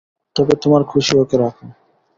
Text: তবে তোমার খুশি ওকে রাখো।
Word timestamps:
তবে 0.35 0.53
তোমার 0.63 0.81
খুশি 0.91 1.13
ওকে 1.17 1.35
রাখো। 1.37 1.65